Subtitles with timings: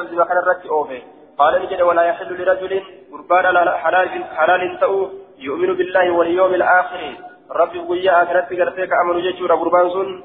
[0.00, 1.02] بلفظ وكان الرد أوفي
[1.38, 7.14] قال نجد ولا يحل لرجل قربان حلال حلال تأو يؤمن بالله واليوم الآخر.
[7.50, 10.22] ربي ويا آخرت قرتك أمن جيشور قربان سن.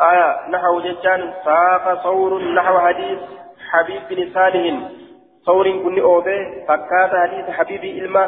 [0.00, 3.18] آية نحو جيشان ساق صور نحو حديث
[3.70, 4.74] حبيب بن صالح.
[5.46, 8.24] صور كن أوفي فكات حديث حبيب إلما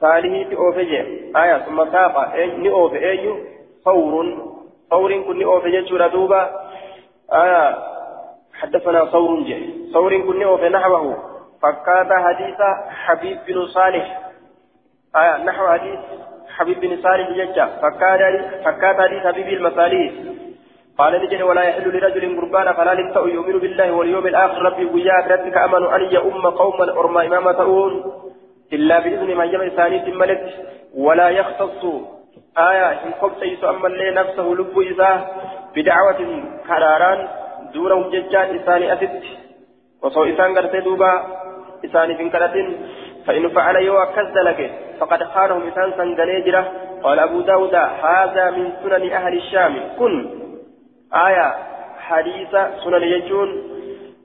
[0.00, 1.00] صالح أوفي
[1.36, 3.36] آية ثم ساق ني أوفي أيو
[3.84, 4.14] صور.
[4.90, 6.42] صور كن أوفي جيشور دوبا.
[7.32, 7.90] آية
[8.60, 11.16] حدثنا صور جي صور كن أوفي نحوه.
[11.62, 14.20] فكات حديث حبيب بن صالح.
[15.16, 16.00] آية نحو حديث
[16.48, 17.66] حبيب بن صالح ججا.
[18.64, 20.12] فكات حديث حبيب المصالح.
[20.98, 24.62] قال نجد ولا يحل لرجل قربان فلا لمتأ يؤمن بالله واليوم الآخر.
[24.62, 28.12] ربي وياك ربك أمن أن يؤم قوما أرمى إمامة تؤون.
[28.72, 30.44] إلا بإذن من جمع ثاني ملك
[30.96, 31.84] ولا يختص.
[32.58, 35.10] آية إن قبت أما اللي نفسه لب إذا
[35.76, 36.20] بدعوة
[36.66, 37.39] كراران.
[37.74, 39.22] دونه ججان إساني أسد
[40.02, 41.12] وصو إسان قرتي دوبا
[41.84, 42.56] إساني في كرة
[43.26, 44.60] فإن فعل يو كذلك
[45.00, 50.14] فقد خانهم إسان سنجنيجرة قال أبو داود هذا من سنن أهل الشام كن
[51.14, 51.54] آية
[51.98, 52.52] حديث
[52.84, 53.48] سنن يجون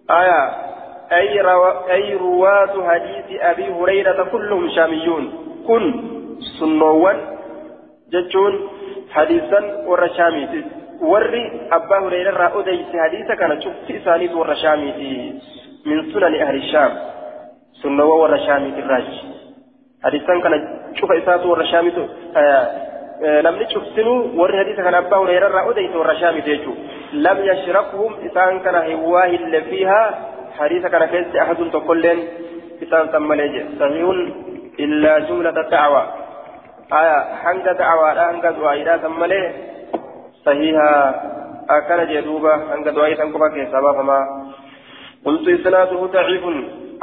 [0.09, 0.65] آية
[1.11, 1.65] أي, رو...
[1.89, 5.33] أي رواة حديث أبي هريرة كلهم شاميون
[5.67, 5.83] كن
[6.59, 7.17] سنوان
[8.11, 8.69] ججون
[9.11, 9.85] حديثا
[11.01, 14.91] ورشامي وري أبا هريرة أديس حديثا كان شفت إسانيد ورشامي
[15.85, 16.91] من سنن أهل الشام
[17.81, 19.09] سنوان ورشامي الراج
[20.03, 20.53] حديثا كان
[20.95, 21.91] شوف إسات ورشامي
[23.43, 26.75] namni cuftinu warri hadiisa kana abbaa hureyra odeyse warra shaamite jechuu
[27.13, 30.07] lam yashrakhum isaan kana hiwaa hille fiihaa
[30.59, 32.19] hadiisa kana keessi ahadun tokkolleen
[32.81, 34.19] isaan san malee jedhe sahihun
[34.77, 36.01] illaa jumlata dacwa
[36.99, 39.45] aya hanga dacwaadha hanga du'aayiidha san malee
[42.11, 44.23] jee duuba hanga du'aayii san qofa keessaa baafamaa
[45.25, 46.43] قلت إسناده ضعيف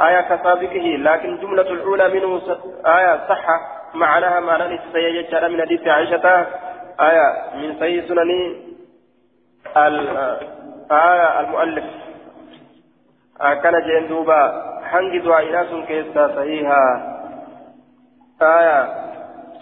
[0.01, 2.41] آية كسابقه لكن جملة الأولى منه
[2.85, 3.61] آية صحة
[3.93, 6.47] معناها معنى السيجة من حديث عائشة
[6.99, 8.55] آية من سيد سنن
[10.91, 11.83] آية المؤلف
[13.41, 14.41] آه كان جين دوبا
[14.83, 16.83] حنج دعائنا سن كيسا صحيحة
[18.41, 19.02] آية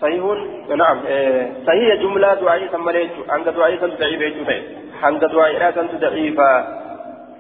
[0.02, 0.24] صحيح؟
[0.78, 1.00] نعم.
[1.08, 4.62] إيه صحيح جملة دعائي سماليت حنج دعائي سن ضعيفة
[5.02, 6.66] حنج دعائنا سن ضعيفة.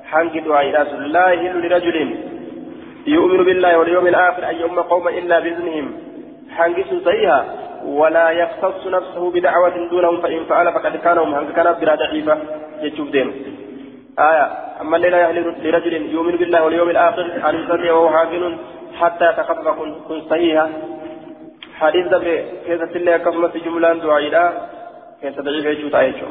[0.05, 2.16] حنج دعائنا سن لا يهل لرجل
[3.07, 5.94] يؤمن بالله واليوم الآخر أن يؤم قوما إلا بإذنهم.
[6.57, 7.45] حنجس صحيحة.
[7.85, 11.53] ولا يختص نفسه بدعوة دونهم فإن فعل فقد كان هم.
[11.55, 12.38] كان بلا ضعيفة.
[12.81, 13.27] يشوف دين.
[14.19, 14.47] آية.
[14.81, 18.57] أما الليلة يهل لرجل يؤمن بالله واليوم الآخر أن يصلي وهو حاكم
[19.00, 19.67] حتى يتخفف
[20.07, 20.69] كن صحيحة.
[21.81, 24.44] حديث دبر كيف تلي كفمة جملة دعائلة
[25.22, 26.22] كيف تضعيف يشوف آية